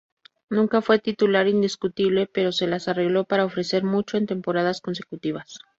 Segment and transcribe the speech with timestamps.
[0.49, 5.59] Nunca fue titular indiscutible, pero se las arregló para ofrecer mucho en temporadas consecutivas.